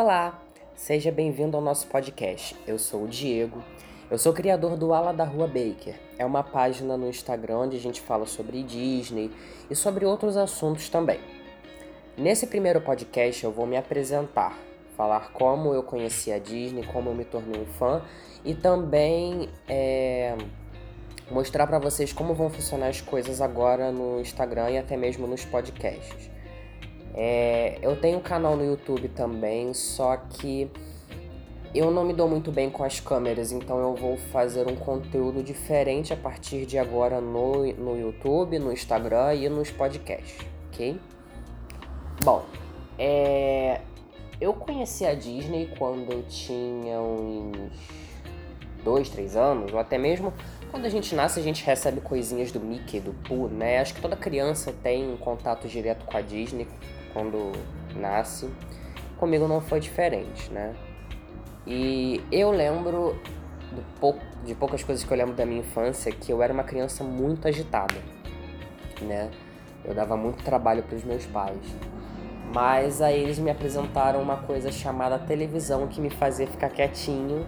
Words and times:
Olá, 0.00 0.40
seja 0.76 1.10
bem-vindo 1.10 1.56
ao 1.56 1.60
nosso 1.60 1.88
podcast. 1.88 2.54
Eu 2.68 2.78
sou 2.78 3.02
o 3.02 3.08
Diego, 3.08 3.60
eu 4.08 4.16
sou 4.16 4.32
criador 4.32 4.76
do 4.76 4.94
Ala 4.94 5.12
da 5.12 5.24
Rua 5.24 5.48
Baker. 5.48 5.96
É 6.16 6.24
uma 6.24 6.44
página 6.44 6.96
no 6.96 7.08
Instagram 7.08 7.58
onde 7.58 7.76
a 7.76 7.80
gente 7.80 8.00
fala 8.00 8.24
sobre 8.24 8.62
Disney 8.62 9.28
e 9.68 9.74
sobre 9.74 10.06
outros 10.06 10.36
assuntos 10.36 10.88
também. 10.88 11.18
Nesse 12.16 12.46
primeiro 12.46 12.80
podcast 12.80 13.42
eu 13.42 13.50
vou 13.50 13.66
me 13.66 13.76
apresentar, 13.76 14.56
falar 14.96 15.32
como 15.32 15.74
eu 15.74 15.82
conheci 15.82 16.30
a 16.30 16.38
Disney, 16.38 16.86
como 16.86 17.10
eu 17.10 17.14
me 17.16 17.24
tornei 17.24 17.60
um 17.60 17.66
fã 17.66 18.00
e 18.44 18.54
também 18.54 19.48
é, 19.68 20.36
mostrar 21.28 21.66
para 21.66 21.80
vocês 21.80 22.12
como 22.12 22.34
vão 22.34 22.48
funcionar 22.48 22.86
as 22.86 23.00
coisas 23.00 23.40
agora 23.40 23.90
no 23.90 24.20
Instagram 24.20 24.70
e 24.70 24.78
até 24.78 24.96
mesmo 24.96 25.26
nos 25.26 25.44
podcasts. 25.44 26.37
É, 27.14 27.78
eu 27.82 27.96
tenho 28.00 28.18
um 28.18 28.20
canal 28.20 28.56
no 28.56 28.64
YouTube 28.64 29.08
também, 29.08 29.74
só 29.74 30.16
que 30.16 30.70
eu 31.74 31.90
não 31.90 32.04
me 32.04 32.14
dou 32.14 32.28
muito 32.28 32.50
bem 32.50 32.70
com 32.70 32.82
as 32.82 32.98
câmeras, 33.00 33.52
então 33.52 33.78
eu 33.78 33.94
vou 33.94 34.16
fazer 34.16 34.66
um 34.66 34.76
conteúdo 34.76 35.42
diferente 35.42 36.12
a 36.12 36.16
partir 36.16 36.64
de 36.64 36.78
agora 36.78 37.20
no, 37.20 37.64
no 37.74 37.98
YouTube, 37.98 38.58
no 38.58 38.72
Instagram 38.72 39.34
e 39.34 39.48
nos 39.48 39.70
podcasts, 39.70 40.38
ok? 40.68 40.98
Bom, 42.24 42.44
é, 42.98 43.80
eu 44.40 44.54
conheci 44.54 45.04
a 45.04 45.14
Disney 45.14 45.70
quando 45.78 46.12
eu 46.12 46.22
tinha 46.22 47.00
uns 47.00 47.72
dois, 48.82 49.08
três 49.08 49.36
anos, 49.36 49.72
ou 49.72 49.78
até 49.78 49.98
mesmo 49.98 50.32
quando 50.70 50.84
a 50.84 50.88
gente 50.88 51.14
nasce, 51.14 51.40
a 51.40 51.42
gente 51.42 51.64
recebe 51.64 52.00
coisinhas 52.00 52.52
do 52.52 52.60
Mickey, 52.60 53.00
do 53.00 53.12
Pooh, 53.26 53.48
né? 53.48 53.78
Acho 53.80 53.94
que 53.94 54.00
toda 54.00 54.16
criança 54.16 54.72
tem 54.82 55.10
um 55.10 55.16
contato 55.16 55.66
direto 55.66 56.04
com 56.04 56.16
a 56.16 56.20
Disney 56.20 56.66
quando 57.12 57.52
nasce. 57.96 58.48
Comigo 59.16 59.48
não 59.48 59.60
foi 59.60 59.80
diferente, 59.80 60.50
né? 60.50 60.74
E 61.66 62.22
eu 62.30 62.50
lembro 62.50 63.20
de, 63.72 63.82
pou... 64.00 64.16
de 64.44 64.54
poucas 64.54 64.82
coisas 64.82 65.04
que 65.04 65.12
eu 65.12 65.16
lembro 65.16 65.34
da 65.34 65.44
minha 65.44 65.60
infância 65.60 66.10
que 66.12 66.32
eu 66.32 66.42
era 66.42 66.52
uma 66.52 66.64
criança 66.64 67.04
muito 67.04 67.46
agitada, 67.48 67.96
né? 69.02 69.30
Eu 69.84 69.94
dava 69.94 70.16
muito 70.16 70.42
trabalho 70.42 70.82
para 70.82 70.96
os 70.96 71.04
meus 71.04 71.26
pais. 71.26 71.58
Mas 72.54 73.02
aí 73.02 73.22
eles 73.22 73.38
me 73.38 73.50
apresentaram 73.50 74.22
uma 74.22 74.38
coisa 74.38 74.72
chamada 74.72 75.18
televisão 75.18 75.86
que 75.86 76.00
me 76.00 76.08
fazia 76.08 76.46
ficar 76.46 76.70
quietinho 76.70 77.46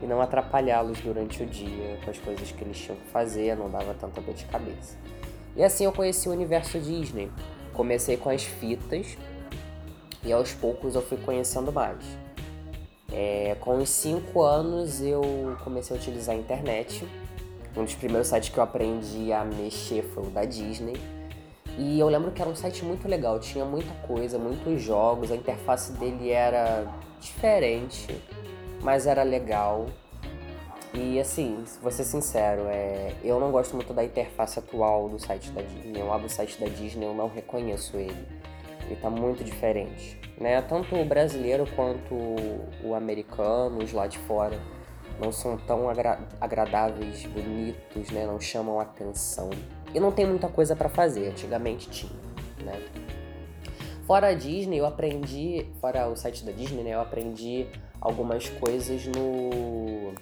e 0.00 0.06
não 0.06 0.20
atrapalhá-los 0.20 1.00
durante 1.00 1.42
o 1.42 1.46
dia 1.46 1.98
com 2.04 2.10
as 2.10 2.18
coisas 2.18 2.52
que 2.52 2.62
eles 2.62 2.78
tinham 2.78 2.96
que 2.96 3.06
fazer, 3.08 3.56
não 3.56 3.68
dava 3.68 3.94
tanta 3.94 4.20
dor 4.20 4.34
de 4.34 4.44
cabeça. 4.44 4.96
E 5.56 5.64
assim 5.64 5.84
eu 5.84 5.92
conheci 5.92 6.28
o 6.28 6.32
universo 6.32 6.78
Disney. 6.78 7.30
Comecei 7.76 8.16
com 8.16 8.30
as 8.30 8.42
fitas 8.42 9.16
e 10.24 10.32
aos 10.32 10.52
poucos 10.52 10.94
eu 10.94 11.02
fui 11.02 11.18
conhecendo 11.18 11.70
mais. 11.70 11.98
É, 13.12 13.56
com 13.60 13.78
os 13.78 13.88
5 13.88 14.42
anos 14.42 15.00
eu 15.00 15.22
comecei 15.62 15.96
a 15.96 16.00
utilizar 16.00 16.34
a 16.34 16.38
internet. 16.38 17.06
Um 17.76 17.84
dos 17.84 17.94
primeiros 17.94 18.28
sites 18.28 18.48
que 18.48 18.58
eu 18.58 18.64
aprendi 18.64 19.32
a 19.32 19.44
mexer 19.44 20.02
foi 20.14 20.24
o 20.24 20.30
da 20.30 20.44
Disney. 20.44 20.96
E 21.78 22.00
eu 22.00 22.08
lembro 22.08 22.30
que 22.30 22.40
era 22.40 22.50
um 22.50 22.56
site 22.56 22.82
muito 22.82 23.06
legal, 23.06 23.38
tinha 23.38 23.64
muita 23.64 23.92
coisa, 24.06 24.38
muitos 24.38 24.80
jogos, 24.80 25.30
a 25.30 25.36
interface 25.36 25.92
dele 25.92 26.30
era 26.30 26.86
diferente 27.20 28.18
mas 28.86 29.06
era 29.06 29.22
legal. 29.22 29.86
E 30.96 31.20
assim, 31.20 31.62
vou 31.82 31.92
ser 31.92 32.04
sincero, 32.04 32.62
é, 32.68 33.12
eu 33.22 33.38
não 33.38 33.50
gosto 33.50 33.74
muito 33.74 33.92
da 33.92 34.02
interface 34.02 34.58
atual 34.58 35.10
do 35.10 35.18
site 35.18 35.50
da 35.50 35.60
Disney. 35.60 36.00
Eu 36.00 36.10
abro 36.10 36.26
o 36.26 36.30
site 36.30 36.58
da 36.58 36.66
Disney, 36.68 37.04
eu 37.04 37.12
não 37.12 37.28
reconheço 37.28 37.98
ele. 37.98 38.26
Ele 38.86 38.96
tá 38.96 39.10
muito 39.10 39.44
diferente, 39.44 40.18
né? 40.40 40.62
Tanto 40.62 40.96
o 40.96 41.04
brasileiro 41.04 41.66
quanto 41.76 42.14
o 42.82 42.94
americano, 42.94 43.84
os 43.84 43.92
lá 43.92 44.06
de 44.06 44.16
fora, 44.20 44.58
não 45.20 45.30
são 45.30 45.58
tão 45.58 45.90
agra 45.90 46.18
agradáveis, 46.40 47.26
bonitos, 47.26 48.10
né? 48.10 48.24
Não 48.24 48.40
chamam 48.40 48.80
atenção. 48.80 49.50
E 49.94 50.00
não 50.00 50.10
tem 50.10 50.24
muita 50.26 50.48
coisa 50.48 50.74
para 50.74 50.88
fazer, 50.88 51.28
antigamente 51.28 51.90
tinha, 51.90 52.18
né? 52.64 52.82
Fora 54.06 54.28
a 54.28 54.34
Disney, 54.34 54.78
eu 54.78 54.86
aprendi, 54.86 55.66
fora 55.78 56.08
o 56.08 56.16
site 56.16 56.42
da 56.42 56.52
Disney, 56.52 56.84
né? 56.84 56.94
Eu 56.94 57.02
aprendi 57.02 57.66
algumas 58.00 58.48
coisas 58.48 59.04
no 59.08 60.14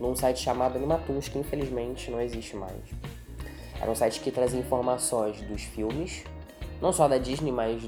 num 0.00 0.16
site 0.16 0.40
chamado 0.40 0.76
Animatoons, 0.76 1.28
que 1.28 1.38
infelizmente 1.38 2.10
não 2.10 2.20
existe 2.20 2.56
mais. 2.56 2.80
Era 3.80 3.90
um 3.90 3.94
site 3.94 4.20
que 4.20 4.30
trazia 4.30 4.58
informações 4.58 5.40
dos 5.42 5.62
filmes, 5.62 6.24
não 6.80 6.92
só 6.92 7.06
da 7.06 7.18
Disney, 7.18 7.52
mas 7.52 7.82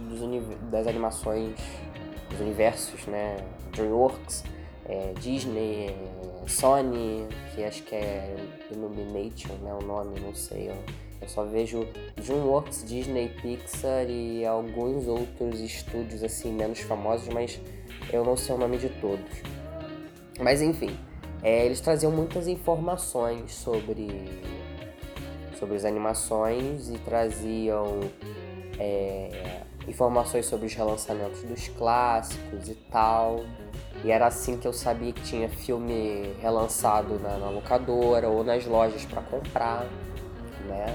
das 0.71 0.87
animações, 0.87 1.55
dos 2.31 2.41
universos, 2.41 3.07
né? 3.07 3.37
DreamWorks, 3.73 4.45
é, 4.87 5.13
Disney, 5.19 5.89
é, 5.89 6.49
Sony, 6.49 7.27
que 7.55 7.65
acho 7.65 7.83
que 7.83 7.95
é 7.95 8.37
Illumination, 8.71 9.55
né? 9.63 9.73
O 9.75 9.85
nome, 9.85 10.21
não 10.21 10.35
sei. 10.35 10.71
Eu, 10.71 10.77
eu 11.21 11.29
só 11.29 11.45
vejo 11.45 11.87
DreamWorks, 12.17 12.85
Disney, 12.85 13.29
Pixar 13.41 14.09
e 14.09 14.45
alguns 14.45 15.07
outros 15.07 15.61
estúdios 15.61 16.23
assim 16.23 16.53
menos 16.53 16.81
famosos, 16.81 17.29
mas 17.29 17.61
eu 18.13 18.25
não 18.25 18.37
sei 18.37 18.55
o 18.55 18.59
nome 18.59 18.79
de 18.79 18.89
todos. 18.89 19.43
Mas 20.41 20.61
enfim, 20.61 20.97
é, 21.43 21.67
eles 21.67 21.81
traziam 21.81 22.13
muitas 22.13 22.47
informações 22.47 23.53
sobre, 23.53 24.31
sobre 25.59 25.77
as 25.77 25.85
animações 25.85 26.89
e 26.89 26.99
traziam 26.99 28.01
é, 28.79 29.63
informações 29.89 30.47
sobre 30.47 30.67
os 30.67 30.75
relançamentos 30.75 31.43
dos 31.43 31.69
clássicos 31.69 32.69
e 32.69 32.75
tal. 32.91 33.41
E 34.05 34.11
era 34.11 34.27
assim 34.27 34.57
que 34.57 34.67
eu 34.67 34.73
sabia 34.73 35.13
que 35.13 35.23
tinha 35.23 35.49
filme 35.49 36.33
relançado 36.41 37.19
na, 37.19 37.37
na 37.39 37.51
locadora 37.51 38.29
ou 38.29 38.43
nas 38.45 38.65
lojas 38.67 39.05
para 39.05 39.23
comprar, 39.23 39.87
né? 40.67 40.95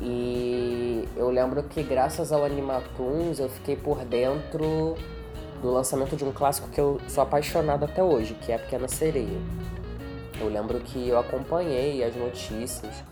E 0.00 1.08
eu 1.16 1.30
lembro 1.30 1.62
que 1.62 1.82
graças 1.82 2.30
ao 2.30 2.44
Animatoons 2.44 3.38
eu 3.38 3.48
fiquei 3.48 3.76
por 3.76 4.04
dentro 4.04 4.96
do 5.60 5.72
lançamento 5.72 6.16
de 6.16 6.24
um 6.24 6.32
clássico 6.32 6.68
que 6.68 6.80
eu 6.80 7.00
sou 7.08 7.22
apaixonado 7.22 7.84
até 7.84 8.02
hoje, 8.02 8.34
que 8.34 8.52
é 8.52 8.56
A 8.56 8.58
Pequena 8.58 8.88
Sereia. 8.88 9.38
Eu 10.40 10.48
lembro 10.48 10.78
que 10.80 11.08
eu 11.08 11.18
acompanhei 11.18 12.04
as 12.04 12.14
notícias 12.14 13.02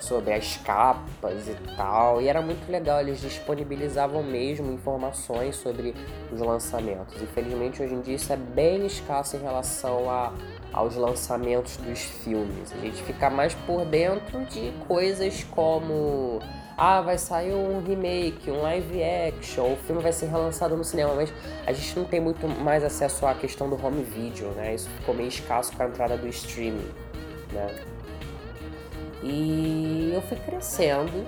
sobre 0.00 0.32
as 0.32 0.56
capas 0.56 1.46
e 1.46 1.54
tal, 1.76 2.22
e 2.22 2.28
era 2.28 2.40
muito 2.40 2.70
legal, 2.70 3.00
eles 3.00 3.20
disponibilizavam 3.20 4.22
mesmo 4.22 4.72
informações 4.72 5.56
sobre 5.56 5.94
os 6.32 6.40
lançamentos. 6.40 7.20
Infelizmente, 7.20 7.82
hoje 7.82 7.94
em 7.94 8.00
dia, 8.00 8.16
isso 8.16 8.32
é 8.32 8.36
bem 8.36 8.86
escasso 8.86 9.36
em 9.36 9.40
relação 9.40 10.10
a, 10.10 10.32
aos 10.72 10.96
lançamentos 10.96 11.76
dos 11.76 12.00
filmes. 12.00 12.72
A 12.72 12.78
gente 12.78 13.02
fica 13.02 13.28
mais 13.28 13.54
por 13.66 13.84
dentro 13.84 14.42
de 14.46 14.72
coisas 14.88 15.44
como 15.50 16.40
ah, 16.82 17.02
vai 17.02 17.18
sair 17.18 17.52
um 17.52 17.82
remake, 17.82 18.50
um 18.50 18.62
live 18.62 19.02
action, 19.02 19.74
o 19.74 19.76
filme 19.76 20.00
vai 20.00 20.14
ser 20.14 20.28
relançado 20.28 20.74
no 20.74 20.82
cinema, 20.82 21.14
mas 21.14 21.30
a 21.66 21.74
gente 21.74 21.94
não 21.94 22.06
tem 22.06 22.20
muito 22.20 22.48
mais 22.48 22.82
acesso 22.82 23.26
à 23.26 23.34
questão 23.34 23.68
do 23.68 23.76
home 23.84 24.02
video, 24.02 24.48
né? 24.52 24.74
Isso 24.74 24.88
ficou 24.88 25.14
meio 25.14 25.28
escasso 25.28 25.76
com 25.76 25.82
a 25.82 25.86
entrada 25.86 26.16
do 26.16 26.26
streaming, 26.28 26.88
né? 27.52 27.84
E 29.22 30.10
eu 30.14 30.22
fui 30.22 30.38
crescendo, 30.38 31.26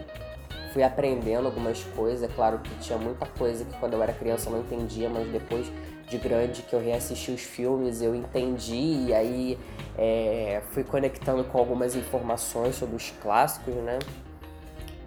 fui 0.72 0.82
aprendendo 0.82 1.44
algumas 1.44 1.84
coisas, 1.84 2.22
é 2.22 2.32
claro 2.34 2.58
que 2.60 2.74
tinha 2.76 2.96
muita 2.96 3.26
coisa 3.26 3.62
que 3.62 3.76
quando 3.78 3.92
eu 3.92 4.02
era 4.02 4.14
criança 4.14 4.48
eu 4.48 4.54
não 4.54 4.60
entendia, 4.60 5.10
mas 5.10 5.28
depois 5.28 5.70
de 6.08 6.16
grande 6.16 6.62
que 6.62 6.74
eu 6.74 6.80
reassisti 6.80 7.30
os 7.30 7.42
filmes 7.42 8.00
eu 8.00 8.14
entendi 8.14 9.04
e 9.06 9.12
aí 9.12 9.58
é, 9.98 10.62
fui 10.70 10.82
conectando 10.82 11.44
com 11.44 11.58
algumas 11.58 11.94
informações 11.94 12.74
sobre 12.74 12.96
os 12.96 13.12
clássicos, 13.20 13.74
né? 13.74 13.98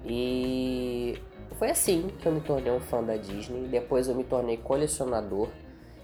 E 0.06 1.18
foi 1.58 1.70
assim 1.70 2.10
que 2.20 2.28
eu 2.28 2.32
me 2.32 2.42
tornei 2.42 2.72
um 2.72 2.80
fã 2.80 3.04
da 3.04 3.18
Disney. 3.18 3.68
Depois 3.68 4.08
eu 4.08 4.16
me 4.16 4.24
tornei 4.24 4.58
colecionador, 4.58 5.50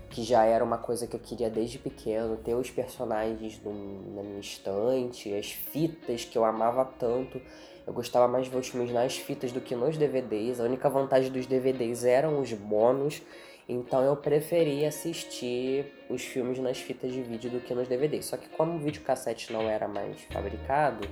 que 0.10 0.24
já 0.24 0.44
era 0.44 0.64
uma 0.64 0.78
coisa 0.78 1.06
que 1.06 1.16
eu 1.16 1.20
queria 1.20 1.50
desde 1.50 1.78
pequeno, 1.78 2.38
ter 2.38 2.56
os 2.56 2.70
personagens 2.70 3.62
no, 3.64 4.16
na 4.16 4.24
minha 4.24 4.40
estante, 4.40 5.34
as 5.34 5.52
fitas 5.52 6.26
que 6.26 6.38
eu 6.38 6.44
amava 6.44 6.86
tanto. 6.86 7.42
Eu 7.86 7.94
gostava 7.94 8.28
mais 8.28 8.46
de 8.46 8.52
ver 8.52 8.60
os 8.60 8.68
filmes 8.68 8.92
nas 8.92 9.18
fitas 9.18 9.52
do 9.52 9.62
que 9.62 9.76
nos 9.76 9.98
DVDs. 9.98 10.60
A 10.60 10.64
única 10.64 10.90
vantagem 10.90 11.32
dos 11.32 11.46
DVDs 11.46 12.04
eram 12.04 12.40
os 12.40 12.54
bônus. 12.54 13.22
Então 13.68 14.04
eu 14.04 14.16
preferia 14.16 14.90
assistir 14.90 15.86
os 16.10 16.24
filmes 16.24 16.60
nas 16.60 16.78
fitas 16.78 17.12
de 17.12 17.22
vídeo 17.22 17.50
do 17.50 17.60
que 17.60 17.74
nos 17.74 17.88
DVDs. 17.88 18.26
Só 18.26 18.38
que 18.38 18.50
como 18.50 18.76
o 18.76 18.80
videocassete 18.80 19.52
não 19.54 19.62
era 19.62 19.88
mais 19.88 20.22
fabricado, 20.32 21.08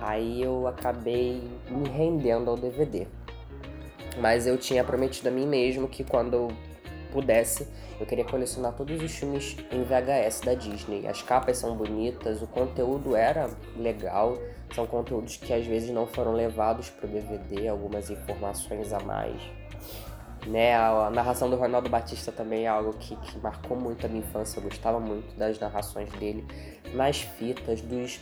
Aí 0.00 0.42
eu 0.42 0.66
acabei 0.66 1.42
me 1.68 1.88
rendendo 1.88 2.50
ao 2.50 2.56
DVD. 2.56 3.06
Mas 4.20 4.46
eu 4.46 4.56
tinha 4.56 4.82
prometido 4.82 5.28
a 5.28 5.32
mim 5.32 5.46
mesmo 5.46 5.88
que 5.88 6.04
quando 6.04 6.34
eu 6.34 6.48
pudesse, 7.12 7.66
eu 8.00 8.06
queria 8.06 8.24
colecionar 8.24 8.72
todos 8.74 9.02
os 9.02 9.12
filmes 9.12 9.56
em 9.72 9.82
VHS 9.82 10.40
da 10.40 10.54
Disney. 10.54 11.06
As 11.06 11.22
capas 11.22 11.58
são 11.58 11.76
bonitas, 11.76 12.42
o 12.42 12.46
conteúdo 12.46 13.16
era 13.16 13.50
legal, 13.76 14.38
são 14.74 14.86
conteúdos 14.86 15.36
que 15.36 15.52
às 15.52 15.66
vezes 15.66 15.90
não 15.90 16.06
foram 16.06 16.32
levados 16.32 16.90
para 16.90 17.06
o 17.06 17.08
DVD, 17.10 17.68
algumas 17.68 18.10
informações 18.10 18.92
a 18.92 19.00
mais. 19.00 19.40
Né? 20.46 20.76
A, 20.76 21.10
narração 21.10 21.50
do 21.50 21.56
Ronaldo 21.56 21.90
Batista 21.90 22.30
também 22.30 22.64
é 22.64 22.68
algo 22.68 22.92
que, 22.94 23.16
que 23.16 23.38
marcou 23.38 23.76
muito 23.76 24.06
a 24.06 24.08
minha 24.08 24.20
infância. 24.20 24.58
Eu 24.58 24.62
gostava 24.62 25.00
muito 25.00 25.36
das 25.36 25.58
narrações 25.58 26.10
dele, 26.12 26.46
nas 26.94 27.20
fitas, 27.20 27.80
dos, 27.80 28.20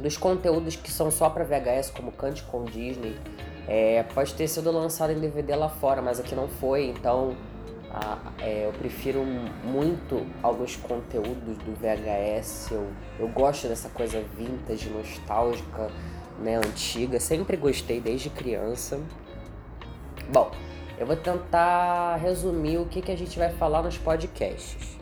dos 0.00 0.16
conteúdos 0.16 0.76
que 0.76 0.90
são 0.90 1.10
só 1.10 1.28
para 1.30 1.44
VHS, 1.44 1.90
como 1.90 2.10
Cante 2.12 2.42
com 2.44 2.64
Disney. 2.64 3.16
É, 3.68 4.02
pode 4.14 4.34
ter 4.34 4.48
sido 4.48 4.70
lançado 4.72 5.12
em 5.12 5.20
DVD 5.20 5.54
lá 5.54 5.68
fora, 5.68 6.02
mas 6.02 6.18
aqui 6.18 6.34
não 6.34 6.48
foi, 6.48 6.86
então 6.86 7.36
a, 7.90 8.18
é, 8.40 8.66
eu 8.66 8.72
prefiro 8.72 9.24
muito 9.64 10.26
alguns 10.42 10.76
conteúdos 10.76 11.58
do 11.58 11.74
VHS. 11.74 12.70
Eu, 12.70 12.86
eu 13.18 13.28
gosto 13.28 13.68
dessa 13.68 13.88
coisa 13.88 14.22
vintage, 14.36 14.88
nostálgica, 14.90 15.90
né, 16.38 16.56
antiga. 16.56 17.20
Sempre 17.20 17.56
gostei 17.56 18.00
desde 18.00 18.30
criança. 18.30 19.00
Bom, 20.32 20.50
eu 20.98 21.06
vou 21.06 21.16
tentar 21.16 22.16
resumir 22.16 22.78
o 22.78 22.86
que, 22.86 23.02
que 23.02 23.10
a 23.10 23.16
gente 23.16 23.38
vai 23.38 23.50
falar 23.50 23.82
nos 23.82 23.98
podcasts. 23.98 24.99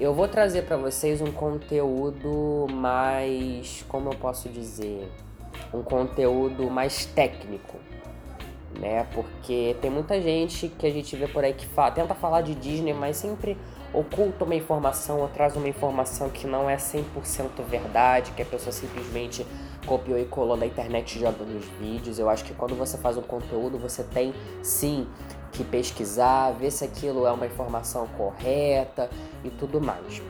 Eu 0.00 0.14
vou 0.14 0.26
trazer 0.26 0.62
para 0.62 0.78
vocês 0.78 1.20
um 1.20 1.30
conteúdo 1.30 2.66
mais, 2.72 3.84
como 3.86 4.08
eu 4.08 4.16
posso 4.16 4.48
dizer, 4.48 5.06
um 5.74 5.82
conteúdo 5.82 6.70
mais 6.70 7.04
técnico, 7.04 7.76
né? 8.80 9.06
Porque 9.12 9.76
tem 9.82 9.90
muita 9.90 10.18
gente 10.18 10.68
que 10.68 10.86
a 10.86 10.90
gente 10.90 11.14
vê 11.16 11.28
por 11.28 11.44
aí 11.44 11.52
que 11.52 11.66
fala, 11.66 11.90
tenta 11.90 12.14
falar 12.14 12.40
de 12.40 12.54
Disney, 12.54 12.94
mas 12.94 13.18
sempre 13.18 13.58
oculta 13.92 14.46
uma 14.46 14.54
informação 14.54 15.20
ou 15.20 15.28
traz 15.28 15.54
uma 15.54 15.68
informação 15.68 16.30
que 16.30 16.46
não 16.46 16.70
é 16.70 16.76
100% 16.76 17.04
verdade, 17.68 18.30
que 18.30 18.40
a 18.40 18.46
pessoa 18.46 18.72
simplesmente 18.72 19.46
copiou 19.84 20.18
e 20.18 20.24
colou 20.24 20.56
na 20.56 20.64
internet 20.64 21.16
e 21.16 21.20
joga 21.20 21.44
nos 21.44 21.66
vídeos. 21.78 22.18
Eu 22.18 22.30
acho 22.30 22.42
que 22.44 22.54
quando 22.54 22.74
você 22.74 22.96
faz 22.96 23.18
um 23.18 23.22
conteúdo, 23.22 23.78
você 23.78 24.02
tem 24.02 24.32
sim 24.62 25.06
que 25.52 25.64
pesquisar, 25.64 26.52
ver 26.52 26.70
se 26.70 26.84
aquilo 26.84 27.26
é 27.26 27.32
uma 27.32 27.46
informação 27.46 28.06
correta 28.16 29.10
e 29.44 29.50
tudo 29.50 29.80
mais. 29.80 30.22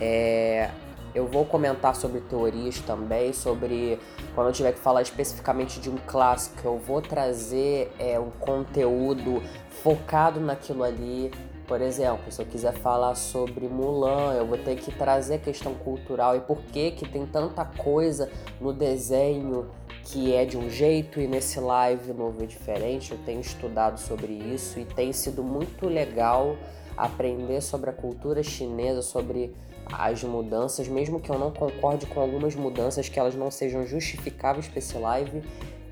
É, 0.00 0.70
eu 1.14 1.28
vou 1.28 1.44
comentar 1.44 1.94
sobre 1.94 2.20
teorias 2.20 2.80
também, 2.80 3.32
sobre 3.32 4.00
quando 4.34 4.48
eu 4.48 4.52
tiver 4.52 4.72
que 4.72 4.80
falar 4.80 5.00
especificamente 5.02 5.78
de 5.78 5.88
um 5.88 5.96
clássico, 5.96 6.60
eu 6.64 6.78
vou 6.78 7.00
trazer 7.00 7.92
é, 7.98 8.18
um 8.18 8.30
conteúdo 8.30 9.40
focado 9.82 10.40
naquilo 10.40 10.82
ali. 10.82 11.30
Por 11.68 11.80
exemplo, 11.80 12.30
se 12.30 12.42
eu 12.42 12.46
quiser 12.46 12.74
falar 12.74 13.14
sobre 13.14 13.68
Mulan, 13.68 14.34
eu 14.34 14.44
vou 14.44 14.58
ter 14.58 14.76
que 14.76 14.92
trazer 14.92 15.36
a 15.36 15.38
questão 15.38 15.72
cultural 15.74 16.36
e 16.36 16.40
por 16.40 16.58
que 16.58 16.90
que 16.90 17.08
tem 17.08 17.24
tanta 17.24 17.64
coisa 17.64 18.28
no 18.60 18.72
desenho 18.72 19.70
que 20.04 20.34
é 20.34 20.44
de 20.44 20.56
um 20.56 20.68
jeito 20.68 21.20
e 21.20 21.26
nesse 21.26 21.58
live 21.58 22.12
novo 22.12 22.42
é 22.42 22.46
diferente. 22.46 23.12
Eu 23.12 23.18
tenho 23.24 23.40
estudado 23.40 23.98
sobre 23.98 24.32
isso 24.32 24.78
e 24.78 24.84
tem 24.84 25.12
sido 25.12 25.42
muito 25.42 25.86
legal 25.86 26.56
aprender 26.96 27.60
sobre 27.60 27.90
a 27.90 27.92
cultura 27.92 28.42
chinesa, 28.42 29.02
sobre 29.02 29.54
as 29.92 30.22
mudanças, 30.22 30.88
mesmo 30.88 31.20
que 31.20 31.30
eu 31.30 31.38
não 31.38 31.50
concorde 31.50 32.06
com 32.06 32.20
algumas 32.20 32.54
mudanças, 32.54 33.08
que 33.08 33.18
elas 33.18 33.34
não 33.34 33.50
sejam 33.50 33.86
justificáveis 33.86 34.68
para 34.68 34.78
esse 34.78 34.96
live. 34.96 35.42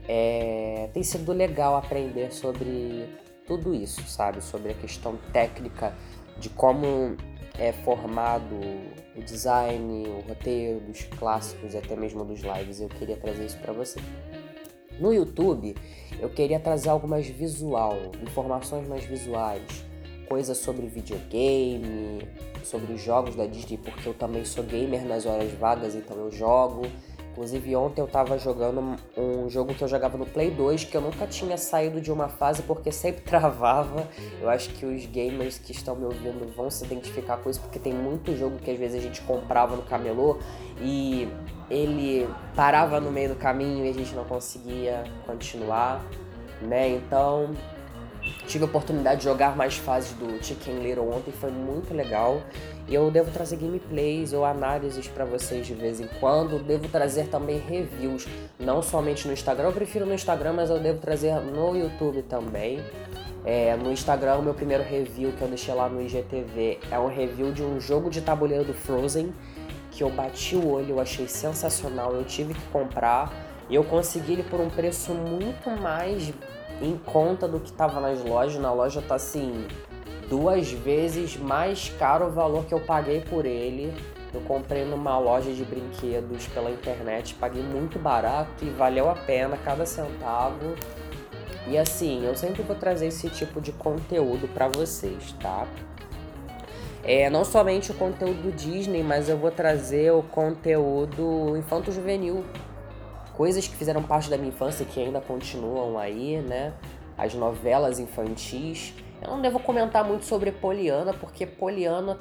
É... 0.09 0.89
Tem 0.93 1.03
sido 1.03 1.33
legal 1.33 1.77
aprender 1.77 2.33
sobre 2.33 3.09
tudo 3.47 3.75
isso, 3.75 4.03
sabe? 4.03 4.43
Sobre 4.43 4.73
a 4.73 4.75
questão 4.75 5.19
técnica 5.33 5.95
de 6.39 6.49
como 6.49 7.17
é 7.59 7.73
formado 7.73 8.55
o 9.17 9.23
design, 9.23 10.09
o 10.09 10.21
roteiro 10.29 10.81
dos 10.81 11.05
clássicos 11.19 11.75
e 11.75 11.79
até 11.79 11.95
mesmo 11.97 12.25
dos 12.25 12.41
lives. 12.41 12.81
Eu 12.81 12.89
queria 12.89 13.17
trazer 13.17 13.45
isso 13.45 13.59
para 13.59 13.73
você. 13.73 14.01
No 14.99 15.13
YouTube, 15.13 15.75
eu 16.21 16.31
queria 16.31 16.61
trazer 16.61 16.89
algo 16.89 17.09
mais 17.09 17.27
visual, 17.27 17.97
informações 18.23 18.87
mais 18.87 19.05
visuais, 19.05 19.63
coisas 20.29 20.59
sobre 20.59 20.87
videogame, 20.87 22.29
sobre 22.63 22.93
os 22.93 23.03
jogos 23.03 23.35
da 23.35 23.47
Disney, 23.47 23.79
porque 23.79 24.09
eu 24.09 24.15
também 24.15 24.45
sou 24.45 24.63
gamer 24.65 25.05
nas 25.05 25.27
horas 25.27 25.53
vagas, 25.53 25.95
então 25.95 26.17
eu 26.17 26.31
jogo. 26.31 26.83
Inclusive 27.33 27.75
ontem 27.77 28.03
eu 28.03 28.07
tava 28.07 28.39
jogando 28.39 28.97
um 29.17 29.49
jogo 29.49 29.73
que 29.73 29.83
eu 29.83 29.89
jogava 29.89 30.19
no 30.19 30.27
Play 30.27 30.51
2, 30.51 30.85
que 30.85 30.95
eu 30.95 31.01
nunca 31.01 31.27
tinha 31.27 31.57
saído 31.57 31.99
de 31.99 32.13
uma 32.13 32.29
fase 32.29 32.63
porque 32.63 32.93
sempre 32.93 33.23
travava. 33.25 34.07
Eu 34.41 34.51
acho 34.51 34.69
que 34.71 34.85
os 34.85 35.07
gamers 35.07 35.59
que 35.59 35.73
estão 35.73 35.97
me 35.97 36.05
ouvindo 36.05 36.47
vão 36.55 36.71
se 36.71 36.85
identificar 36.85 37.39
com 37.39 37.49
isso, 37.49 37.61
porque 37.61 37.79
tem 37.79 37.95
muito 37.95 38.37
jogo 38.37 38.59
que 38.59 38.71
às 38.71 38.79
vezes 38.79 39.01
a 39.01 39.03
gente 39.03 39.23
comprava 39.23 39.75
no 39.75 39.83
camelô 39.83 40.39
e 40.79 41.27
ele 41.71 42.29
parava 42.55 43.01
no 43.01 43.11
meio 43.11 43.31
do 43.31 43.37
caminho 43.37 43.87
e 43.87 43.89
a 43.89 43.95
gente 43.95 44.15
não 44.15 44.25
conseguia 44.25 45.03
continuar, 45.27 46.05
né? 46.61 46.91
Então, 46.91 47.55
tive 48.47 48.65
a 48.65 48.67
oportunidade 48.67 49.19
de 49.19 49.25
jogar 49.25 49.57
mais 49.57 49.77
fases 49.77 50.13
do 50.13 50.43
Chicken 50.45 50.81
Little 50.81 51.09
ontem, 51.09 51.33
foi 51.33 51.51
muito 51.51 51.95
legal. 51.95 52.43
E 52.89 52.95
eu 52.95 53.11
devo 53.11 53.31
trazer 53.31 53.57
gameplays 53.57 54.33
ou 54.33 54.45
análises 54.45 55.09
para 55.09 55.25
vocês 55.25 55.67
de 55.67 55.75
vez 55.75 56.01
em 56.01 56.09
quando. 56.21 56.59
Devo 56.59 56.89
trazer 56.89 57.29
também 57.29 57.59
reviews, 57.59 58.27
não 58.59 58.83
somente 58.83 59.27
no 59.27 59.33
Instagram. 59.33 59.69
Eu 59.69 59.73
prefiro 59.73 60.05
no 60.05 60.15
Instagram, 60.15 60.55
mas 60.55 60.71
eu 60.71 60.81
devo 60.81 60.99
trazer 60.99 61.35
no 61.41 61.77
YouTube 61.77 62.23
também. 62.23 62.81
É, 63.45 63.75
no 63.77 63.91
Instagram, 63.91 64.37
o 64.37 64.43
meu 64.43 64.55
primeiro 64.55 64.85
review 64.85 65.33
que 65.33 65.43
eu 65.43 65.49
deixei 65.49 65.75
lá 65.75 65.89
no 65.89 66.01
IGTV 66.01 66.79
é 66.91 66.99
um 66.99 67.09
review 67.09 67.53
de 67.53 67.63
um 67.63 67.81
jogo 67.81 68.09
de 68.09 68.21
tabuleiro 68.21 68.65
do 68.65 68.75
Frozen 68.75 69.33
que 69.93 70.03
eu 70.03 70.11
bati 70.11 70.57
o 70.57 70.69
olho, 70.69 70.91
eu 70.91 71.01
achei 71.01 71.29
sensacional, 71.29 72.15
eu 72.15 72.25
tive 72.25 72.55
que 72.55 72.67
comprar 72.73 73.31
e 73.69 73.75
eu 73.75 73.85
consegui 73.85 74.33
ele 74.33 74.43
por 74.43 74.59
um 74.59 74.69
preço 74.69 75.13
muito 75.13 75.71
mais 75.71 76.33
em 76.83 76.97
conta 76.99 77.47
do 77.47 77.61
que 77.61 77.71
estava 77.71 78.01
nas 78.01 78.23
lojas. 78.23 78.61
Na 78.61 78.73
loja 78.73 79.01
tá 79.01 79.15
assim, 79.15 79.67
duas 80.29 80.71
vezes 80.71 81.37
mais 81.37 81.89
caro 81.99 82.27
o 82.27 82.31
valor 82.31 82.65
que 82.65 82.75
eu 82.75 82.81
paguei 82.81 83.21
por 83.21 83.47
ele. 83.47 83.95
Eu 84.35 84.41
comprei 84.41 84.85
numa 84.85 85.19
loja 85.19 85.53
de 85.53 85.63
brinquedos 85.63 86.47
pela 86.49 86.71
internet, 86.71 87.35
paguei 87.35 87.63
muito 87.63 87.99
barato 87.99 88.65
e 88.65 88.71
valeu 88.71 89.11
a 89.11 89.15
pena 89.15 89.59
cada 89.59 89.85
centavo. 89.85 90.75
E 91.67 91.79
assim, 91.79 92.25
eu 92.25 92.35
sempre 92.35 92.63
vou 92.63 92.75
trazer 92.75 93.07
esse 93.07 93.29
tipo 93.29 93.61
de 93.61 93.73
conteúdo 93.73 94.49
para 94.49 94.69
vocês, 94.69 95.33
tá? 95.41 95.67
É, 97.05 97.29
não 97.29 97.45
somente 97.45 97.91
o 97.91 97.95
conteúdo 97.95 98.53
Disney, 98.53 99.03
mas 99.03 99.29
eu 99.29 99.37
vou 99.37 99.51
trazer 99.51 100.13
o 100.13 100.23
conteúdo 100.23 101.57
infanto-juvenil. 101.57 102.45
Coisas 103.35 103.67
que 103.67 103.75
fizeram 103.75 104.03
parte 104.03 104.29
da 104.29 104.37
minha 104.37 104.51
infância 104.51 104.85
que 104.85 105.01
ainda 105.01 105.21
continuam 105.21 105.99
aí, 105.99 106.37
né? 106.39 106.75
As 107.17 107.35
novelas 107.35 107.99
infantis. 107.99 108.95
Eu 109.21 109.31
não 109.31 109.41
devo 109.41 109.59
comentar 109.61 110.05
muito 110.05 110.25
sobre 110.25 110.53
Poliana, 110.53 111.15
porque 111.15 111.47
Poliana 111.47 112.21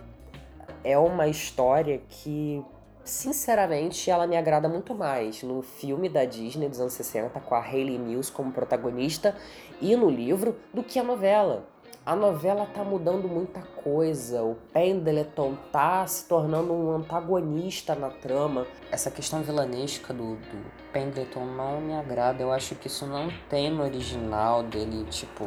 é 0.83 0.97
uma 0.97 1.27
história 1.27 2.01
que, 2.07 2.63
sinceramente, 3.03 4.09
ela 4.09 4.25
me 4.25 4.37
agrada 4.37 4.69
muito 4.69 4.95
mais 4.95 5.43
no 5.43 5.61
filme 5.61 6.07
da 6.07 6.25
Disney 6.25 6.69
dos 6.69 6.79
anos 6.79 6.93
60, 6.93 7.39
com 7.39 7.55
a 7.55 7.59
Hayley 7.59 7.97
Mills 7.97 8.31
como 8.31 8.51
protagonista, 8.51 9.35
e 9.81 9.95
no 9.95 10.09
livro, 10.09 10.55
do 10.73 10.83
que 10.83 10.99
a 10.99 11.03
novela. 11.03 11.65
A 12.03 12.15
novela 12.15 12.65
tá 12.65 12.83
mudando 12.83 13.27
muita 13.27 13.61
coisa, 13.61 14.41
o 14.41 14.55
Pendleton 14.73 15.55
tá 15.71 16.05
se 16.07 16.27
tornando 16.27 16.73
um 16.73 16.95
antagonista 16.95 17.93
na 17.93 18.09
trama. 18.09 18.65
Essa 18.91 19.11
questão 19.11 19.43
vilanesca 19.43 20.11
do, 20.11 20.35
do 20.35 20.71
Pendleton 20.91 21.45
não 21.45 21.79
me 21.79 21.93
agrada, 21.93 22.41
eu 22.41 22.51
acho 22.51 22.73
que 22.73 22.87
isso 22.87 23.05
não 23.05 23.31
tem 23.49 23.69
no 23.69 23.83
original 23.83 24.63
dele, 24.63 25.05
tipo, 25.11 25.45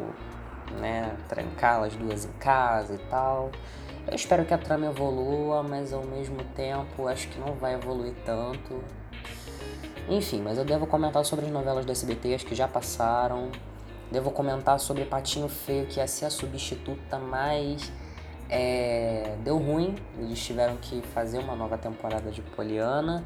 né, 0.81 1.17
trancar 1.29 1.83
as 1.83 1.97
duas 1.97 2.25
em 2.25 2.33
casa 2.35 2.95
e 2.95 2.99
tal. 3.09 3.51
Eu 4.07 4.15
espero 4.15 4.45
que 4.45 4.55
a 4.55 4.59
trama 4.59 4.87
evolua, 4.87 5.63
mas 5.63 5.93
ao 5.93 6.05
mesmo 6.05 6.45
tempo 6.55 7.09
acho 7.09 7.29
que 7.29 7.41
não 7.41 7.55
vai 7.55 7.75
evoluir 7.75 8.15
tanto. 8.25 8.81
Enfim, 10.09 10.43
mas 10.43 10.59
eu 10.59 10.65
devo 10.65 10.87
comentar 10.87 11.25
sobre 11.25 11.47
as 11.47 11.51
novelas 11.51 11.87
do 11.87 11.91
SBT, 11.91 12.35
as 12.35 12.45
que 12.45 12.55
já 12.55 12.69
passaram. 12.69 13.51
Devo 14.11 14.31
comentar 14.31 14.79
sobre 14.79 15.05
Patinho 15.05 15.49
Feio, 15.49 15.87
que 15.87 15.99
ia 15.99 16.07
ser 16.07 16.27
a 16.27 16.31
substituta, 16.31 17.19
mas 17.19 17.93
é, 18.49 19.37
deu 19.43 19.59
ruim. 19.59 19.97
Eles 20.19 20.39
tiveram 20.45 20.77
que 20.77 21.03
fazer 21.15 21.39
uma 21.39 21.57
nova 21.57 21.77
temporada 21.77 22.31
de 22.31 22.41
Poliana. 22.41 23.25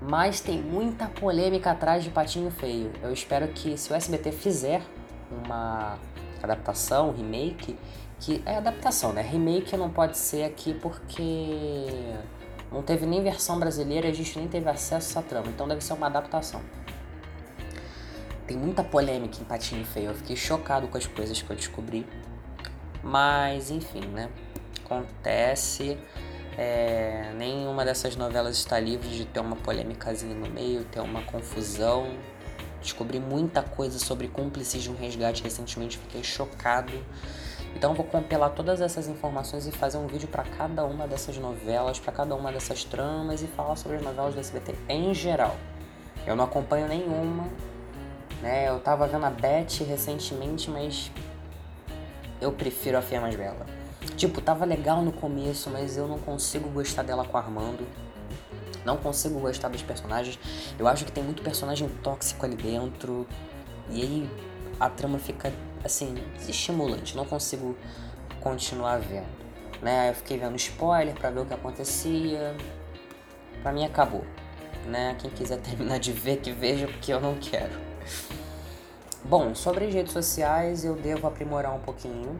Mas 0.00 0.40
tem 0.40 0.60
muita 0.60 1.06
polêmica 1.06 1.70
atrás 1.70 2.02
de 2.02 2.10
Patinho 2.10 2.50
Feio. 2.50 2.92
Eu 3.02 3.12
espero 3.12 3.48
que 3.48 3.76
se 3.78 3.92
o 3.92 3.96
SBT 3.96 4.32
fizer 4.32 4.82
uma 5.30 5.98
adaptação, 6.42 7.12
remake, 7.12 7.78
que 8.20 8.42
é 8.44 8.56
adaptação, 8.56 9.12
né? 9.12 9.22
Remake 9.22 9.76
não 9.76 9.90
pode 9.90 10.18
ser 10.18 10.44
aqui 10.44 10.74
porque 10.74 12.14
não 12.70 12.82
teve 12.82 13.06
nem 13.06 13.22
versão 13.22 13.58
brasileira, 13.58 14.08
a 14.08 14.12
gente 14.12 14.38
nem 14.38 14.48
teve 14.48 14.68
acesso 14.68 14.94
a 14.94 15.20
essa 15.20 15.22
trama, 15.22 15.48
então 15.48 15.66
deve 15.66 15.82
ser 15.82 15.92
uma 15.92 16.06
adaptação. 16.06 16.60
Tem 18.46 18.56
muita 18.56 18.84
polêmica 18.84 19.38
em 19.40 19.44
Patinho 19.44 19.84
Feio, 19.84 20.10
eu 20.10 20.14
fiquei 20.14 20.36
chocado 20.36 20.88
com 20.88 20.98
as 20.98 21.06
coisas 21.06 21.40
que 21.40 21.50
eu 21.50 21.56
descobri. 21.56 22.06
Mas, 23.02 23.70
enfim, 23.70 24.00
né? 24.06 24.30
Acontece. 24.84 25.98
É, 26.56 27.32
nenhuma 27.36 27.84
dessas 27.84 28.14
novelas 28.16 28.56
está 28.56 28.78
livre 28.78 29.08
de 29.08 29.24
ter 29.24 29.40
uma 29.40 29.56
polêmicazinha 29.56 30.34
no 30.34 30.48
meio, 30.48 30.84
ter 30.84 31.00
uma 31.00 31.22
confusão 31.22 32.16
Descobri 32.84 33.18
muita 33.18 33.62
coisa 33.62 33.98
sobre 33.98 34.28
cúmplices 34.28 34.82
de 34.82 34.90
um 34.90 34.94
resgate 34.94 35.42
recentemente, 35.42 35.96
fiquei 35.96 36.22
chocado. 36.22 36.92
Então 37.74 37.94
vou 37.94 38.04
compilar 38.04 38.50
todas 38.50 38.82
essas 38.82 39.08
informações 39.08 39.66
e 39.66 39.72
fazer 39.72 39.96
um 39.96 40.06
vídeo 40.06 40.28
para 40.28 40.44
cada 40.44 40.84
uma 40.84 41.08
dessas 41.08 41.38
novelas, 41.38 41.98
para 41.98 42.12
cada 42.12 42.36
uma 42.36 42.52
dessas 42.52 42.84
tramas 42.84 43.42
e 43.42 43.46
falar 43.46 43.76
sobre 43.76 43.96
as 43.96 44.02
novelas 44.02 44.34
do 44.34 44.40
SBT 44.40 44.74
em 44.86 45.14
geral. 45.14 45.56
Eu 46.26 46.36
não 46.36 46.44
acompanho 46.44 46.86
nenhuma, 46.86 47.48
né? 48.44 48.68
Eu 48.68 48.78
tava 48.78 49.08
vendo 49.08 49.24
a 49.24 49.30
Beth 49.30 49.82
recentemente, 49.88 50.70
mas 50.70 51.10
eu 52.42 52.52
prefiro 52.52 52.98
a 52.98 53.02
Fia 53.02 53.18
Mais 53.18 53.34
Bela. 53.34 53.64
Tipo, 54.16 54.42
tava 54.42 54.66
legal 54.66 55.00
no 55.00 55.10
começo, 55.10 55.70
mas 55.70 55.96
eu 55.96 56.06
não 56.06 56.18
consigo 56.18 56.68
gostar 56.68 57.02
dela 57.02 57.24
com 57.24 57.38
o 57.38 57.40
Armando. 57.40 57.86
Não 58.84 58.98
consigo 58.98 59.40
gostar 59.40 59.68
dos 59.68 59.82
personagens. 59.82 60.38
Eu 60.78 60.86
acho 60.86 61.06
que 61.06 61.10
tem 61.10 61.24
muito 61.24 61.42
personagem 61.42 61.88
tóxico 62.02 62.44
ali 62.44 62.54
dentro. 62.54 63.26
E 63.88 64.02
aí 64.02 64.30
a 64.78 64.90
trama 64.90 65.18
fica 65.18 65.50
assim, 65.82 66.14
estimulante. 66.46 67.16
Não 67.16 67.24
consigo 67.24 67.74
continuar 68.42 68.98
vendo. 68.98 69.42
Né? 69.80 70.10
Eu 70.10 70.14
fiquei 70.14 70.36
vendo 70.36 70.56
spoiler 70.56 71.14
para 71.14 71.30
ver 71.30 71.40
o 71.40 71.46
que 71.46 71.54
acontecia. 71.54 72.54
Pra 73.62 73.72
mim 73.72 73.86
acabou. 73.86 74.26
Né? 74.84 75.16
Quem 75.18 75.30
quiser 75.30 75.56
terminar 75.64 75.98
de 75.98 76.12
ver, 76.12 76.40
que 76.40 76.52
veja, 76.52 76.86
porque 76.86 77.10
eu 77.10 77.22
não 77.22 77.36
quero. 77.36 77.93
Bom, 79.24 79.54
sobre 79.54 79.86
as 79.86 79.94
redes 79.94 80.12
sociais, 80.12 80.84
eu 80.84 80.94
devo 80.94 81.26
aprimorar 81.26 81.74
um 81.74 81.80
pouquinho, 81.80 82.38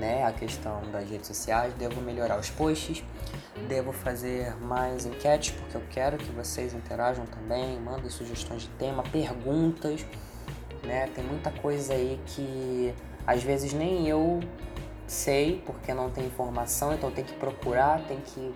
né? 0.00 0.24
A 0.24 0.32
questão 0.32 0.82
das 0.90 1.08
redes 1.08 1.28
sociais, 1.28 1.72
devo 1.74 2.00
melhorar 2.00 2.38
os 2.40 2.50
posts, 2.50 3.04
devo 3.68 3.92
fazer 3.92 4.56
mais 4.56 5.06
enquetes, 5.06 5.52
porque 5.52 5.76
eu 5.76 5.82
quero 5.90 6.18
que 6.18 6.30
vocês 6.32 6.74
interajam 6.74 7.24
também, 7.26 7.78
mandem 7.78 8.10
sugestões 8.10 8.62
de 8.62 8.68
tema, 8.70 9.02
perguntas, 9.04 10.04
né? 10.82 11.08
Tem 11.14 11.22
muita 11.22 11.50
coisa 11.50 11.94
aí 11.94 12.20
que 12.26 12.92
às 13.26 13.42
vezes 13.42 13.72
nem 13.72 14.08
eu 14.08 14.40
sei, 15.06 15.62
porque 15.64 15.94
não 15.94 16.10
tem 16.10 16.26
informação, 16.26 16.92
então 16.92 17.10
tem 17.10 17.24
que 17.24 17.34
procurar, 17.34 18.00
tem 18.06 18.20
que 18.20 18.54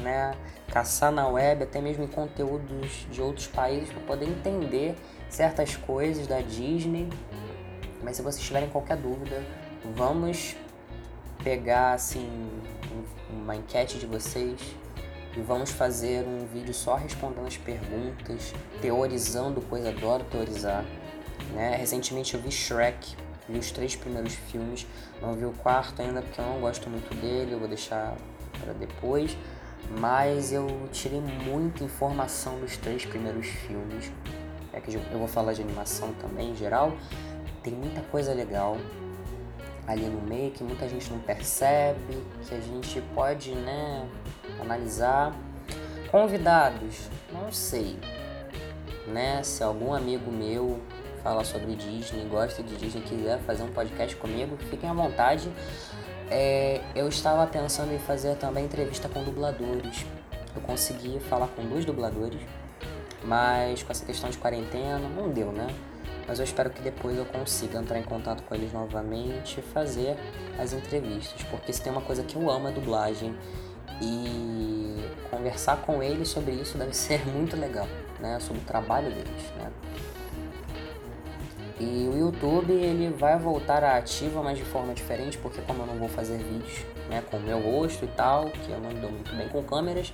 né, 0.00 0.34
caçar 0.68 1.12
na 1.12 1.26
web, 1.28 1.64
até 1.64 1.80
mesmo 1.80 2.04
em 2.04 2.08
conteúdos 2.08 3.06
de 3.10 3.20
outros 3.20 3.46
países 3.46 3.90
para 3.90 4.00
poder 4.02 4.26
entender 4.26 4.94
certas 5.32 5.76
coisas 5.76 6.26
da 6.26 6.40
Disney. 6.40 7.08
Mas 8.02 8.16
se 8.16 8.22
vocês 8.22 8.44
tiverem 8.44 8.68
qualquer 8.68 8.96
dúvida, 8.96 9.42
vamos 9.94 10.56
pegar 11.42 11.94
assim 11.94 12.50
uma 13.30 13.56
enquete 13.56 13.98
de 13.98 14.06
vocês 14.06 14.60
e 15.36 15.40
vamos 15.40 15.70
fazer 15.70 16.26
um 16.26 16.46
vídeo 16.46 16.74
só 16.74 16.94
respondendo 16.94 17.46
as 17.46 17.56
perguntas, 17.56 18.52
teorizando 18.80 19.60
coisa, 19.62 19.88
adoro 19.88 20.24
teorizar. 20.24 20.84
Né? 21.54 21.76
Recentemente 21.76 22.34
eu 22.34 22.40
vi 22.40 22.50
Shrek, 22.50 23.16
vi 23.48 23.58
os 23.58 23.70
três 23.70 23.96
primeiros 23.96 24.34
filmes, 24.34 24.86
não 25.20 25.34
vi 25.34 25.46
o 25.46 25.52
quarto 25.52 26.02
ainda 26.02 26.20
porque 26.20 26.40
eu 26.40 26.44
não 26.44 26.60
gosto 26.60 26.90
muito 26.90 27.14
dele, 27.18 27.52
eu 27.52 27.58
vou 27.58 27.68
deixar 27.68 28.14
para 28.60 28.74
depois. 28.74 29.36
Mas 29.98 30.52
eu 30.52 30.66
tirei 30.92 31.20
muita 31.20 31.82
informação 31.82 32.60
dos 32.60 32.76
três 32.76 33.04
primeiros 33.04 33.46
filmes 33.46 34.12
é 34.72 34.80
que 34.80 34.94
eu 34.94 35.18
vou 35.18 35.28
falar 35.28 35.52
de 35.52 35.62
animação 35.62 36.12
também 36.14 36.50
em 36.50 36.56
geral, 36.56 36.92
tem 37.62 37.72
muita 37.72 38.00
coisa 38.02 38.32
legal 38.32 38.76
ali 39.86 40.04
no 40.06 40.20
meio 40.20 40.50
que 40.50 40.62
muita 40.62 40.88
gente 40.88 41.10
não 41.10 41.18
percebe, 41.18 42.18
que 42.46 42.54
a 42.54 42.60
gente 42.60 43.00
pode, 43.14 43.52
né, 43.54 44.06
analisar. 44.60 45.34
Convidados, 46.10 47.08
não 47.32 47.50
sei, 47.50 47.98
né, 49.06 49.42
se 49.42 49.64
algum 49.64 49.94
amigo 49.94 50.30
meu 50.30 50.78
fala 51.22 51.42
sobre 51.42 51.74
Disney, 51.74 52.26
gosta 52.28 52.62
de 52.62 52.76
Disney, 52.76 53.00
quiser 53.02 53.38
fazer 53.40 53.62
um 53.62 53.72
podcast 53.72 54.14
comigo, 54.16 54.56
fiquem 54.68 54.90
à 54.90 54.92
vontade. 54.92 55.50
É, 56.30 56.80
eu 56.94 57.08
estava 57.08 57.46
pensando 57.46 57.94
em 57.94 57.98
fazer 57.98 58.36
também 58.36 58.64
entrevista 58.64 59.08
com 59.08 59.22
dubladores. 59.22 60.04
Eu 60.54 60.60
consegui 60.62 61.18
falar 61.20 61.46
com 61.48 61.64
dois 61.64 61.84
dubladores 61.84 62.40
mas 63.24 63.82
com 63.82 63.92
essa 63.92 64.04
questão 64.04 64.30
de 64.30 64.38
quarentena 64.38 64.98
não 64.98 65.30
deu, 65.30 65.52
né? 65.52 65.68
Mas 66.26 66.38
eu 66.38 66.44
espero 66.44 66.70
que 66.70 66.80
depois 66.80 67.16
eu 67.16 67.24
consiga 67.24 67.78
entrar 67.78 67.98
em 67.98 68.02
contato 68.02 68.42
com 68.44 68.54
eles 68.54 68.72
novamente 68.72 69.58
e 69.58 69.62
fazer 69.62 70.16
as 70.58 70.72
entrevistas, 70.72 71.42
porque 71.50 71.72
se 71.72 71.82
tem 71.82 71.92
uma 71.92 72.00
coisa 72.00 72.22
que 72.22 72.36
eu 72.36 72.50
amo 72.50 72.68
é 72.68 72.72
dublagem 72.72 73.36
e 74.00 75.04
conversar 75.30 75.78
com 75.78 76.02
eles 76.02 76.28
sobre 76.28 76.52
isso 76.52 76.78
deve 76.78 76.94
ser 76.94 77.26
muito 77.26 77.56
legal, 77.56 77.88
né? 78.20 78.38
Sobre 78.40 78.62
o 78.62 78.64
trabalho 78.64 79.10
deles, 79.10 79.52
né? 79.56 79.70
E 81.80 82.08
o 82.08 82.16
YouTube 82.16 82.72
ele 82.72 83.10
vai 83.10 83.36
voltar 83.36 83.82
à 83.82 83.96
ativa, 83.96 84.40
mas 84.40 84.56
de 84.56 84.64
forma 84.64 84.94
diferente, 84.94 85.36
porque 85.38 85.60
como 85.62 85.82
eu 85.82 85.86
não 85.86 85.96
vou 85.96 86.08
fazer 86.08 86.38
vídeos 86.38 86.84
né, 87.08 87.22
com 87.28 87.38
o 87.38 87.40
meu 87.40 87.58
rosto 87.60 88.04
e 88.04 88.08
tal, 88.08 88.50
que 88.50 88.70
eu 88.70 88.78
não 88.78 88.90
me 88.90 89.00
dou 89.00 89.10
muito 89.10 89.34
bem 89.34 89.48
com 89.48 89.62
câmeras, 89.64 90.12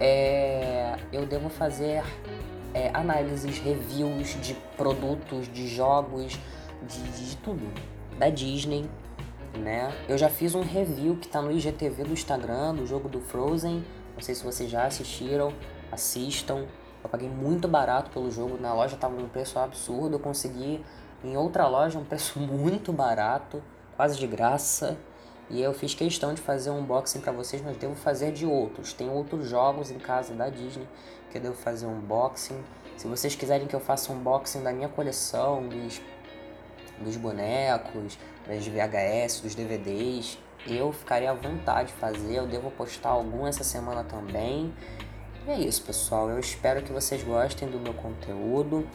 é, 0.00 0.96
eu 1.12 1.26
devo 1.26 1.48
fazer 1.48 2.02
é, 2.72 2.90
análises, 2.92 3.58
reviews 3.58 4.36
de 4.40 4.54
produtos, 4.76 5.50
de 5.52 5.68
jogos, 5.68 6.38
de, 6.82 7.02
de, 7.02 7.36
tudo 7.36 7.62
da 8.18 8.28
Disney, 8.28 8.88
né? 9.58 9.92
Eu 10.08 10.18
já 10.18 10.28
fiz 10.28 10.54
um 10.54 10.62
review 10.62 11.16
que 11.16 11.28
tá 11.28 11.40
no 11.40 11.52
IGTV 11.52 12.04
do 12.04 12.12
Instagram 12.12 12.74
do 12.74 12.86
jogo 12.86 13.08
do 13.08 13.20
Frozen. 13.20 13.84
Não 14.14 14.20
sei 14.20 14.34
se 14.34 14.44
vocês 14.44 14.70
já 14.70 14.84
assistiram, 14.86 15.52
assistam. 15.90 16.66
Eu 17.02 17.10
paguei 17.10 17.28
muito 17.28 17.68
barato 17.68 18.10
pelo 18.10 18.30
jogo, 18.30 18.58
na 18.60 18.72
loja 18.72 18.96
tava 18.96 19.20
um 19.20 19.28
preço 19.28 19.58
absurdo, 19.58 20.16
eu 20.16 20.20
consegui 20.20 20.82
em 21.22 21.36
outra 21.36 21.66
loja 21.68 21.98
um 21.98 22.04
preço 22.04 22.40
muito 22.40 22.92
barato, 22.92 23.62
quase 23.96 24.18
de 24.18 24.26
graça. 24.26 24.96
E 25.50 25.62
eu 25.62 25.74
fiz 25.74 25.94
questão 25.94 26.32
de 26.32 26.40
fazer 26.40 26.70
um 26.70 26.80
unboxing 26.80 27.20
para 27.20 27.32
vocês, 27.32 27.60
mas 27.62 27.76
devo 27.76 27.94
fazer 27.94 28.32
de 28.32 28.46
outros. 28.46 28.92
Tem 28.92 29.10
outros 29.10 29.48
jogos 29.48 29.90
em 29.90 29.98
casa 29.98 30.34
da 30.34 30.48
Disney 30.48 30.88
que 31.30 31.38
eu 31.38 31.42
devo 31.42 31.54
fazer 31.54 31.86
um 31.86 31.98
unboxing. 31.98 32.62
Se 32.96 33.06
vocês 33.06 33.34
quiserem 33.34 33.66
que 33.66 33.74
eu 33.74 33.80
faça 33.80 34.12
um 34.12 34.16
unboxing 34.16 34.62
da 34.62 34.72
minha 34.72 34.88
coleção, 34.88 35.68
dos, 35.68 36.00
dos 36.98 37.16
bonecos, 37.16 38.18
das 38.46 38.66
VHS, 38.66 39.40
dos 39.40 39.54
DVDs, 39.54 40.38
eu 40.66 40.92
ficaria 40.92 41.30
à 41.30 41.34
vontade 41.34 41.88
de 41.88 41.94
fazer. 41.94 42.36
Eu 42.36 42.46
devo 42.46 42.70
postar 42.70 43.10
algum 43.10 43.46
essa 43.46 43.64
semana 43.64 44.02
também. 44.02 44.72
E 45.46 45.50
é 45.50 45.58
isso, 45.58 45.82
pessoal. 45.82 46.30
Eu 46.30 46.38
espero 46.38 46.82
que 46.82 46.90
vocês 46.90 47.22
gostem 47.22 47.68
do 47.68 47.78
meu 47.78 47.92
conteúdo. 47.92 48.86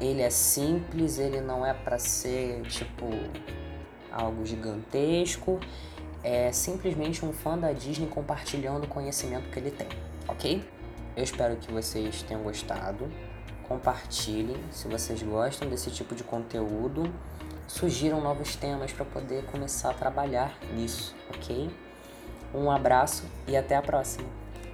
Ele 0.00 0.22
é 0.22 0.30
simples, 0.30 1.18
ele 1.18 1.40
não 1.40 1.66
é 1.66 1.74
para 1.74 1.98
ser 1.98 2.62
tipo 2.62 3.06
algo 4.12 4.46
gigantesco 4.46 5.58
é 6.26 6.50
simplesmente 6.50 7.24
um 7.24 7.32
fã 7.32 7.56
da 7.56 7.72
Disney 7.72 8.08
compartilhando 8.08 8.82
o 8.82 8.88
conhecimento 8.88 9.48
que 9.48 9.60
ele 9.60 9.70
tem, 9.70 9.86
ok? 10.26 10.68
Eu 11.16 11.22
espero 11.22 11.54
que 11.54 11.72
vocês 11.72 12.22
tenham 12.22 12.42
gostado. 12.42 13.08
Compartilhem 13.68 14.60
se 14.72 14.88
vocês 14.88 15.22
gostam 15.22 15.68
desse 15.68 15.88
tipo 15.88 16.16
de 16.16 16.24
conteúdo. 16.24 17.04
Sugiram 17.68 18.20
novos 18.20 18.56
temas 18.56 18.92
para 18.92 19.04
poder 19.04 19.44
começar 19.44 19.90
a 19.90 19.94
trabalhar 19.94 20.58
nisso, 20.74 21.14
ok? 21.32 21.70
Um 22.52 22.72
abraço 22.72 23.22
e 23.46 23.56
até 23.56 23.76
a 23.76 23.82
próxima! 23.82 24.45